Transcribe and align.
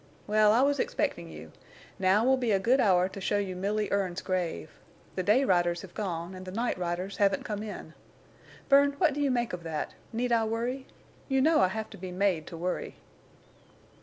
Well, 0.25 0.51
I 0.51 0.61
was 0.63 0.79
expecting 0.79 1.29
you. 1.29 1.51
Now 1.99 2.25
will 2.25 2.35
be 2.35 2.49
a 2.51 2.59
good 2.59 2.79
hour 2.79 3.07
to 3.07 3.21
show 3.21 3.37
you 3.37 3.55
Milly 3.55 3.87
Erne's 3.91 4.23
grave. 4.23 4.71
The 5.15 5.21
day 5.21 5.43
riders 5.43 5.83
have 5.83 5.93
gone, 5.93 6.33
and 6.33 6.43
the 6.43 6.51
night 6.51 6.75
riders 6.79 7.17
haven't 7.17 7.45
come 7.45 7.61
in. 7.61 7.93
Bern, 8.67 8.93
what 8.93 9.13
do 9.13 9.21
you 9.21 9.29
make 9.29 9.53
of 9.53 9.61
that? 9.61 9.93
Need 10.11 10.31
I 10.31 10.43
worry? 10.45 10.87
You 11.29 11.39
know 11.39 11.61
I 11.61 11.67
have 11.67 11.91
to 11.91 11.97
be 11.99 12.11
made 12.11 12.47
to 12.47 12.57
worry." 12.57 12.95